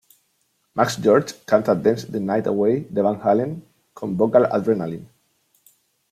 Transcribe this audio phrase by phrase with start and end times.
[0.73, 3.61] Max George canta Dance the Night Away de Van Halen
[3.93, 5.05] con Vocal Adrenaline.